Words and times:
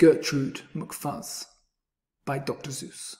Gertrude 0.00 0.62
McFuzz 0.74 1.44
by 2.24 2.38
Dr. 2.38 2.70
Seuss. 2.70 3.16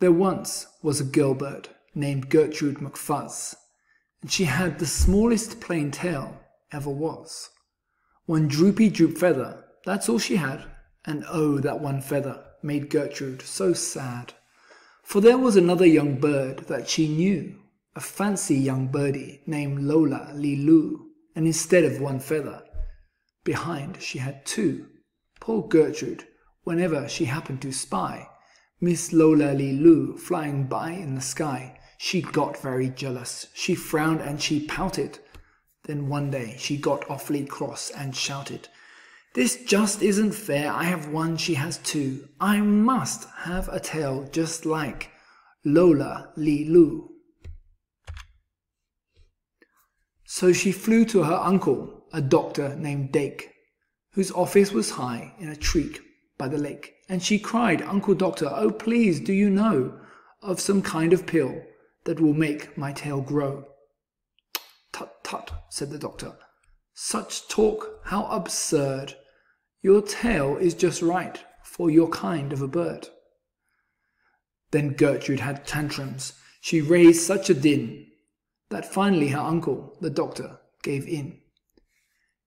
There 0.00 0.10
once 0.10 0.66
was 0.82 1.00
a 1.00 1.04
girl 1.04 1.32
bird 1.32 1.68
named 1.94 2.28
Gertrude 2.28 2.78
McFuzz, 2.78 3.54
and 4.20 4.32
she 4.32 4.46
had 4.46 4.80
the 4.80 4.86
smallest 4.86 5.60
plain 5.60 5.92
tail 5.92 6.40
ever 6.72 6.90
was. 6.90 7.50
One 8.26 8.48
droopy 8.48 8.88
droop 8.90 9.16
feather, 9.16 9.62
that's 9.84 10.08
all 10.08 10.18
she 10.18 10.34
had, 10.34 10.64
and 11.04 11.24
oh, 11.28 11.60
that 11.60 11.78
one 11.78 12.00
feather 12.00 12.46
made 12.64 12.90
Gertrude 12.90 13.42
so 13.42 13.74
sad. 13.74 14.34
For 15.04 15.20
there 15.20 15.38
was 15.38 15.54
another 15.54 15.86
young 15.86 16.18
bird 16.18 16.66
that 16.66 16.88
she 16.88 17.06
knew, 17.06 17.60
a 17.94 18.00
fancy 18.00 18.56
young 18.56 18.88
birdie 18.88 19.42
named 19.46 19.84
Lola 19.84 20.32
Lee 20.34 20.56
Loo, 20.56 21.12
and 21.36 21.46
instead 21.46 21.84
of 21.84 22.00
one 22.00 22.18
feather, 22.18 22.64
Behind 23.48 24.02
she 24.02 24.18
had 24.18 24.44
two. 24.44 24.88
Poor 25.40 25.66
Gertrude, 25.66 26.26
whenever 26.64 27.08
she 27.08 27.24
happened 27.24 27.62
to 27.62 27.72
spy 27.72 28.28
Miss 28.78 29.10
Lola 29.10 29.54
Lee 29.54 29.72
Loo 29.72 30.18
flying 30.18 30.64
by 30.66 30.90
in 30.90 31.14
the 31.14 31.22
sky, 31.22 31.80
she 31.96 32.20
got 32.20 32.60
very 32.60 32.90
jealous. 32.90 33.46
She 33.54 33.74
frowned 33.74 34.20
and 34.20 34.38
she 34.38 34.66
pouted. 34.66 35.20
Then 35.84 36.10
one 36.10 36.30
day 36.30 36.56
she 36.58 36.76
got 36.76 37.08
awfully 37.08 37.46
cross 37.46 37.88
and 37.88 38.14
shouted, 38.14 38.68
This 39.32 39.64
just 39.64 40.02
isn't 40.02 40.32
fair. 40.32 40.70
I 40.70 40.84
have 40.84 41.08
one, 41.08 41.38
she 41.38 41.54
has 41.54 41.78
two. 41.78 42.28
I 42.38 42.60
must 42.60 43.30
have 43.44 43.70
a 43.70 43.80
tail 43.80 44.28
just 44.30 44.66
like 44.66 45.10
Lola 45.64 46.34
Lee 46.36 46.66
Loo. 46.66 47.12
So 50.26 50.52
she 50.52 50.70
flew 50.70 51.06
to 51.06 51.22
her 51.22 51.36
uncle 51.36 51.97
a 52.12 52.20
doctor 52.20 52.74
named 52.76 53.12
Dake, 53.12 53.52
whose 54.12 54.30
office 54.32 54.72
was 54.72 54.90
high 54.90 55.34
in 55.38 55.48
a 55.48 55.56
tree 55.56 55.96
by 56.36 56.48
the 56.48 56.58
lake, 56.58 56.94
and 57.08 57.22
she 57.22 57.38
cried, 57.38 57.82
Uncle 57.82 58.14
Doctor, 58.14 58.50
oh 58.52 58.70
please, 58.70 59.20
do 59.20 59.32
you 59.32 59.50
know 59.50 59.98
of 60.42 60.60
some 60.60 60.82
kind 60.82 61.12
of 61.12 61.26
pill 61.26 61.62
that 62.04 62.20
will 62.20 62.34
make 62.34 62.78
my 62.78 62.92
tail 62.92 63.20
grow? 63.20 63.64
Tut, 64.92 65.22
tut, 65.24 65.50
said 65.68 65.90
the 65.90 65.98
doctor. 65.98 66.36
Such 66.94 67.48
talk, 67.48 68.00
how 68.04 68.24
absurd! 68.26 69.14
Your 69.82 70.02
tail 70.02 70.56
is 70.56 70.74
just 70.74 71.02
right 71.02 71.42
for 71.62 71.90
your 71.90 72.08
kind 72.08 72.52
of 72.52 72.62
a 72.62 72.68
bird. 72.68 73.08
Then 74.70 74.94
Gertrude 74.94 75.40
had 75.40 75.66
tantrums. 75.66 76.32
She 76.60 76.80
raised 76.80 77.22
such 77.22 77.48
a 77.50 77.54
din 77.54 78.06
that 78.70 78.92
finally 78.92 79.28
her 79.28 79.38
uncle, 79.38 79.96
the 80.00 80.10
doctor, 80.10 80.58
gave 80.82 81.06
in 81.06 81.40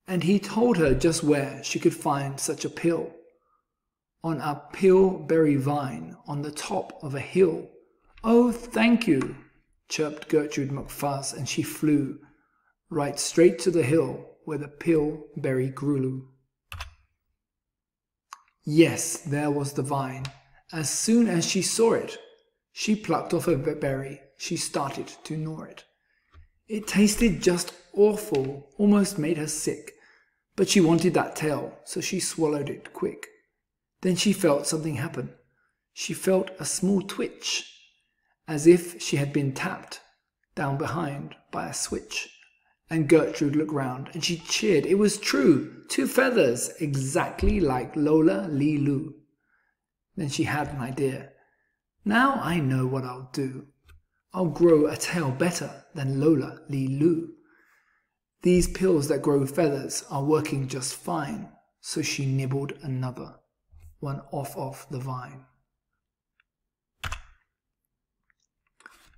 and 0.08 0.24
he 0.24 0.40
told 0.40 0.78
her 0.78 0.94
just 0.94 1.24
where 1.24 1.64
she 1.64 1.80
could 1.80 1.96
find 1.96 2.40
such 2.40 2.66
a 2.66 2.70
pill. 2.70 3.14
On 4.24 4.40
a 4.40 4.62
pillberry 4.74 5.56
vine 5.56 6.16
on 6.28 6.42
the 6.42 6.52
top 6.52 7.04
of 7.04 7.16
a 7.16 7.20
hill. 7.20 7.68
Oh, 8.24 8.52
thank 8.52 9.08
you, 9.08 9.36
chirped 9.90 10.30
Gertrude 10.30 10.70
McFuzz, 10.70 11.36
and 11.36 11.50
she 11.50 11.64
flew 11.64 12.20
right 12.90 13.20
straight 13.20 13.58
to 13.60 13.72
the 13.72 13.84
hill 13.84 14.28
where 14.46 14.58
the 14.58 14.68
pillberry 14.68 15.70
grew. 15.70 16.28
Yes, 18.64 19.18
there 19.18 19.50
was 19.50 19.74
the 19.74 19.82
vine. 19.82 20.26
As 20.72 20.90
soon 20.90 21.28
as 21.28 21.46
she 21.46 21.62
saw 21.62 21.94
it, 21.94 22.18
she 22.72 22.96
plucked 22.96 23.34
off 23.34 23.48
a 23.48 23.58
berry. 23.58 24.22
She 24.38 24.56
started 24.56 25.08
to 25.24 25.38
gnaw 25.38 25.64
it. 25.64 25.84
It 26.72 26.88
tasted 26.88 27.42
just 27.42 27.74
awful, 27.94 28.70
almost 28.78 29.20
made 29.20 29.36
her 29.36 29.50
sick. 29.50 29.92
But 30.56 30.70
she 30.70 30.80
wanted 30.80 31.14
that 31.16 31.36
tail, 31.36 31.78
so 31.84 32.00
she 32.00 32.22
swallowed 32.22 32.70
it 32.70 32.94
quick. 32.94 33.28
Then 34.00 34.16
she 34.16 34.32
felt 34.32 34.68
something 34.68 34.96
happen. 34.96 35.34
She 35.92 36.14
felt 36.14 36.50
a 36.60 36.64
small 36.64 37.02
twitch, 37.02 37.70
as 38.48 38.68
if 38.68 39.02
she 39.02 39.18
had 39.18 39.34
been 39.34 39.52
tapped 39.52 40.00
down 40.56 40.78
behind 40.78 41.36
by 41.52 41.68
a 41.68 41.74
switch. 41.74 42.30
And 42.90 43.10
Gertrude 43.10 43.58
looked 43.58 43.74
round 43.74 44.10
and 44.14 44.24
she 44.24 44.38
cheered. 44.38 44.86
It 44.86 44.96
was 44.98 45.18
true. 45.18 45.84
Two 45.90 46.08
feathers, 46.08 46.72
exactly 46.80 47.60
like 47.60 47.98
Lola 47.98 48.48
Lee 48.50 48.78
Loo. 48.78 49.16
Then 50.16 50.30
she 50.30 50.46
had 50.46 50.70
an 50.70 50.80
idea. 50.80 51.32
Now 52.06 52.40
I 52.42 52.62
know 52.62 52.88
what 52.88 53.04
I'll 53.04 53.30
do. 53.34 53.68
I'll 54.34 54.46
grow 54.46 54.88
a 54.88 54.96
tail 54.96 55.32
better 55.32 55.84
than 55.94 56.22
Lola 56.22 56.60
Lee 56.70 56.88
Loo. 56.88 57.34
These 58.44 58.70
pills 58.70 59.08
that 59.10 59.22
grow 59.22 59.46
feathers 59.46 60.04
are 60.10 60.24
working 60.24 60.68
just 60.68 60.96
fine, 60.96 61.50
so 61.82 62.02
she 62.02 62.26
nibbled 62.26 62.74
another, 62.82 63.36
one 64.00 64.22
off 64.32 64.56
of 64.56 64.88
the 64.90 65.00
vine. 65.00 65.46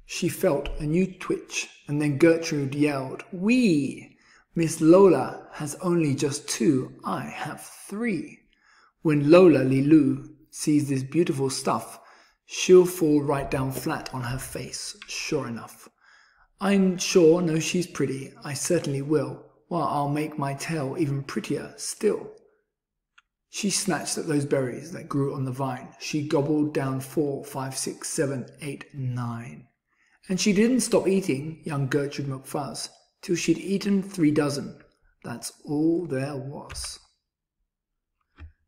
She 0.05 0.29
felt 0.29 0.69
a 0.79 0.85
new 0.85 1.07
twitch, 1.07 1.69
and 1.87 2.01
then 2.01 2.17
Gertrude 2.17 2.75
yelled, 2.75 3.23
Wee! 3.31 4.17
Miss 4.55 4.81
Lola 4.81 5.47
has 5.53 5.75
only 5.75 6.13
just 6.15 6.47
two, 6.47 6.93
I 7.03 7.21
have 7.21 7.61
three. 7.61 8.39
When 9.01 9.31
Lola 9.31 9.59
Lee 9.59 9.81
Loo 9.81 10.35
sees 10.51 10.89
this 10.89 11.03
beautiful 11.03 11.49
stuff, 11.49 11.99
she'll 12.45 12.85
fall 12.85 13.21
right 13.21 13.49
down 13.49 13.71
flat 13.71 14.13
on 14.13 14.23
her 14.23 14.37
face, 14.37 14.95
sure 15.07 15.47
enough. 15.47 15.89
I'm 16.59 16.97
sure, 16.97 17.41
no, 17.41 17.59
she's 17.59 17.87
pretty. 17.87 18.33
I 18.43 18.53
certainly 18.53 19.01
will. 19.01 19.45
Well, 19.69 19.83
I'll 19.83 20.09
make 20.09 20.37
my 20.37 20.53
tail 20.53 20.95
even 20.97 21.23
prettier 21.23 21.73
still. 21.77 22.31
She 23.49 23.69
snatched 23.69 24.17
at 24.17 24.27
those 24.27 24.45
berries 24.45 24.91
that 24.93 25.09
grew 25.09 25.35
on 25.35 25.45
the 25.45 25.51
vine. 25.51 25.89
She 25.99 26.27
gobbled 26.27 26.73
down 26.73 27.01
four, 27.01 27.43
five, 27.43 27.77
six, 27.77 28.09
seven, 28.09 28.47
eight, 28.61 28.85
nine. 28.93 29.67
And 30.27 30.39
she 30.39 30.53
didn't 30.53 30.81
stop 30.81 31.07
eating, 31.07 31.61
young 31.63 31.87
Gertrude 31.87 32.27
McFuzz, 32.27 32.89
till 33.21 33.35
she'd 33.35 33.57
eaten 33.57 34.01
three 34.01 34.31
dozen. 34.31 34.79
That's 35.23 35.51
all 35.65 36.05
there 36.05 36.35
was. 36.35 36.99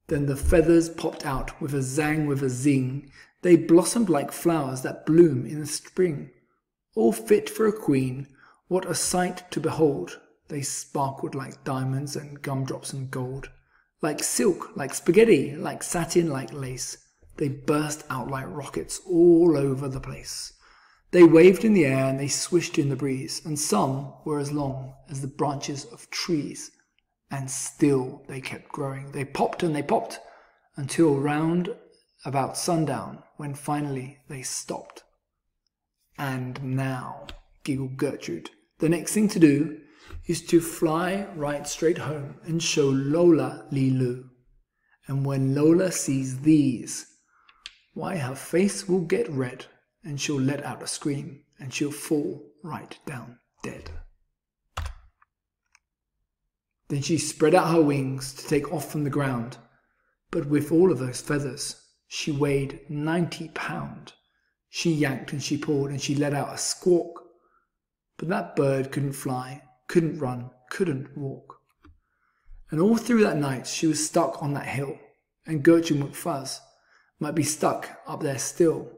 Then 0.07 0.27
the 0.27 0.35
feathers 0.35 0.89
popped 0.89 1.25
out 1.25 1.59
with 1.59 1.73
a 1.73 1.79
zang, 1.79 2.27
with 2.27 2.43
a 2.43 2.49
zing. 2.49 3.09
They 3.45 3.57
blossomed 3.57 4.09
like 4.09 4.31
flowers 4.31 4.81
that 4.81 5.05
bloom 5.05 5.45
in 5.45 5.59
the 5.59 5.67
spring 5.67 6.31
all 6.95 7.11
fit 7.13 7.47
for 7.47 7.67
a 7.67 7.71
queen, 7.71 8.25
what 8.69 8.89
a 8.89 8.95
sight 8.95 9.43
to 9.51 9.59
behold! 9.59 10.19
They 10.47 10.63
sparkled 10.63 11.35
like 11.35 11.63
diamonds 11.63 12.15
and 12.15 12.41
gumdrops 12.41 12.91
and 12.91 13.11
gold, 13.11 13.51
like 14.01 14.23
silk, 14.23 14.75
like 14.75 14.95
spaghetti, 14.95 15.55
like 15.55 15.83
satin, 15.83 16.27
like 16.27 16.53
lace. 16.53 16.97
They 17.37 17.49
burst 17.49 18.03
out 18.09 18.31
like 18.31 18.47
rockets 18.47 18.99
all 19.05 19.55
over 19.55 19.87
the 19.87 19.99
place. 19.99 20.53
They 21.11 21.23
waved 21.23 21.63
in 21.63 21.75
the 21.75 21.85
air 21.85 22.05
and 22.05 22.19
they 22.19 22.29
swished 22.29 22.79
in 22.79 22.89
the 22.89 22.95
breeze, 22.95 23.45
and 23.45 23.59
some 23.59 24.11
were 24.25 24.39
as 24.39 24.51
long 24.51 24.95
as 25.07 25.21
the 25.21 25.27
branches 25.27 25.85
of 25.85 26.09
trees. 26.09 26.71
And 27.29 27.51
still 27.51 28.23
they 28.27 28.41
kept 28.41 28.69
growing. 28.69 29.11
They 29.11 29.23
popped 29.23 29.61
and 29.61 29.75
they 29.75 29.83
popped 29.83 30.19
until 30.77 31.19
round 31.19 31.69
about 32.25 32.57
sundown, 32.57 33.23
when 33.37 33.53
finally 33.53 34.17
they 34.27 34.41
stopped. 34.41 35.03
And 36.17 36.61
now, 36.63 37.27
giggled 37.63 37.97
Gertrude, 37.97 38.49
the 38.79 38.89
next 38.89 39.13
thing 39.13 39.29
to 39.29 39.39
do 39.39 39.79
is 40.27 40.41
to 40.47 40.59
fly 40.59 41.27
right 41.35 41.67
straight 41.67 41.99
home 41.99 42.39
and 42.43 42.61
show 42.61 42.87
Lola 42.87 43.65
Lee 43.71 43.91
Loo. 43.91 44.29
And 45.07 45.25
when 45.25 45.53
Lola 45.53 45.91
sees 45.91 46.41
these, 46.41 47.05
why 47.93 48.17
her 48.17 48.35
face 48.35 48.87
will 48.87 49.01
get 49.01 49.29
red 49.29 49.65
and 50.03 50.19
she'll 50.19 50.41
let 50.41 50.63
out 50.65 50.81
a 50.81 50.87
scream 50.87 51.43
and 51.59 51.73
she'll 51.73 51.91
fall 51.91 52.43
right 52.63 52.97
down 53.05 53.37
dead. 53.63 53.91
Then 56.87 57.01
she 57.01 57.17
spread 57.17 57.55
out 57.55 57.71
her 57.71 57.81
wings 57.81 58.33
to 58.33 58.47
take 58.47 58.71
off 58.71 58.91
from 58.91 59.03
the 59.03 59.09
ground, 59.09 59.57
but 60.31 60.47
with 60.47 60.71
all 60.71 60.91
of 60.91 60.99
those 60.99 61.21
feathers, 61.21 61.81
she 62.15 62.31
weighed 62.31 62.79
ninety 62.87 63.49
pound. 63.49 64.13
She 64.69 64.89
yanked 64.89 65.33
and 65.33 65.43
she 65.43 65.57
pulled 65.57 65.89
and 65.89 66.01
she 66.01 66.15
let 66.15 66.33
out 66.33 66.53
a 66.53 66.57
squawk. 66.57 67.21
But 68.15 68.29
that 68.29 68.55
bird 68.55 68.89
couldn't 68.89 69.13
fly, 69.13 69.63
couldn't 69.89 70.19
run, 70.19 70.49
couldn't 70.69 71.17
walk. 71.17 71.59
And 72.71 72.79
all 72.79 72.95
through 72.95 73.23
that 73.25 73.37
night 73.37 73.67
she 73.67 73.85
was 73.85 74.05
stuck 74.05 74.41
on 74.41 74.53
that 74.53 74.65
hill, 74.65 74.97
and 75.45 75.61
Gertrude 75.61 75.99
McFuzz 75.99 76.59
might 77.19 77.35
be 77.35 77.43
stuck 77.43 77.89
up 78.07 78.21
there 78.21 78.39
still 78.39 78.89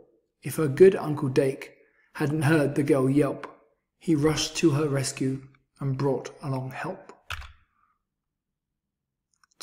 if 0.43 0.57
her 0.57 0.67
good 0.67 0.95
Uncle 0.95 1.29
Dake 1.29 1.73
hadn't 2.13 2.43
heard 2.43 2.75
the 2.75 2.83
girl 2.83 3.09
yelp. 3.09 3.51
He 3.97 4.13
rushed 4.13 4.55
to 4.57 4.71
her 4.71 4.87
rescue 4.87 5.41
and 5.79 5.97
brought 5.97 6.29
along 6.43 6.69
help. 6.69 7.06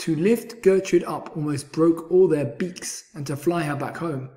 To 0.05 0.15
lift 0.15 0.61
Gertrude 0.61 1.05
up 1.05 1.35
almost 1.35 1.73
broke 1.73 2.11
all 2.11 2.29
their 2.29 2.45
beaks, 2.45 3.05
and 3.15 3.27
to 3.27 3.39
fly 3.39 3.63
her 3.63 3.75
back 3.75 3.97
home 3.97 4.29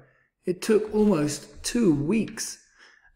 it 0.45 0.61
took 0.61 0.93
almost 0.95 1.61
two 1.61 1.93
weeks, 1.93 2.57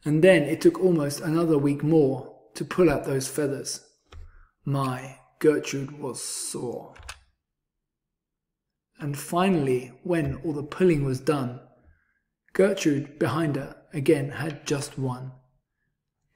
and 0.04 0.22
then 0.22 0.44
it 0.44 0.60
took 0.60 0.78
almost 0.78 1.22
another 1.22 1.58
week 1.58 1.82
more 1.82 2.36
to 2.56 2.66
pull 2.66 2.90
out 2.90 3.06
those 3.06 3.30
feathers. 3.30 3.88
My, 4.66 5.20
Gertrude 5.40 5.98
was 5.98 6.22
sore. 6.22 6.94
and 9.00 9.18
finally, 9.18 9.94
when 10.04 10.36
all 10.44 10.52
the 10.52 10.62
pulling 10.62 11.06
was 11.06 11.22
done, 11.22 11.62
Gertrude 12.52 13.18
behind 13.18 13.56
her 13.56 13.78
again 13.94 14.32
had 14.32 14.68
just 14.68 15.00
one. 15.00 15.32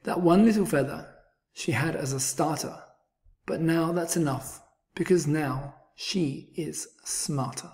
That 0.04 0.22
one 0.22 0.46
little 0.46 0.64
feather 0.64 1.14
she 1.52 1.72
had 1.72 1.94
as 1.94 2.14
a 2.14 2.20
starter, 2.20 2.84
but 3.44 3.60
now 3.60 3.92
that's 3.92 4.16
enough, 4.16 4.62
because 4.94 5.26
now 5.26 5.74
she 5.96 6.50
is 6.54 6.88
smarter. 7.04 7.72